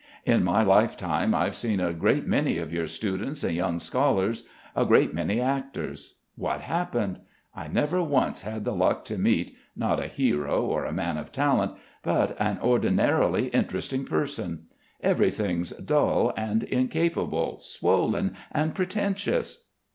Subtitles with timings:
[0.25, 4.83] "In my lifetime I've seen a great many of your students and young scholars, a
[4.83, 6.15] great many actors....
[6.35, 7.19] What happened?
[7.53, 11.31] I never once had the luck to meet, not a hero or a man of
[11.31, 14.63] talent, but an ordinarily interesting person.
[15.03, 19.65] Everything's dull and incapable, swollen and pretentious...."